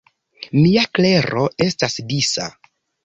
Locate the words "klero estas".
0.99-1.99